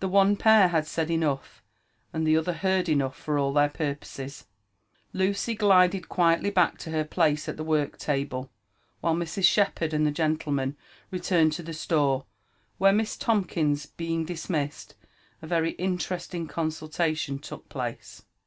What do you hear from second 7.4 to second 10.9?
at the work table, while Mrs. Shepherd and the gentlemen